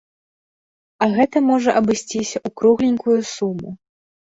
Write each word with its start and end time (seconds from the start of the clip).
А 1.03 1.09
гэта 1.19 1.37
можа 1.51 1.77
абысціся 1.83 2.37
ў 2.47 2.59
кругленькую 2.59 3.19
суму. 3.39 3.81